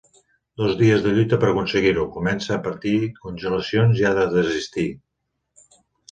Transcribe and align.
Dos 0.59 0.71
dies 0.77 1.01
de 1.01 1.09
lluita 1.17 1.37
per 1.41 1.49
aconseguir-ho; 1.49 2.05
comença 2.15 2.55
a 2.55 2.61
patir 2.67 2.93
congelacions 3.25 4.01
i 4.01 4.07
ha 4.09 4.15
de 4.21 4.25
desistir. 4.37 4.87